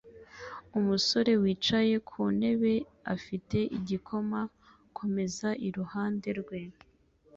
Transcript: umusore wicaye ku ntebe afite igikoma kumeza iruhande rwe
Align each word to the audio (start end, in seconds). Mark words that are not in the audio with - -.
umusore 0.79 1.31
wicaye 1.43 1.95
ku 2.09 2.21
ntebe 2.37 2.73
afite 3.15 3.57
igikoma 3.77 4.39
kumeza 4.95 5.49
iruhande 5.67 6.29
rwe 6.39 6.59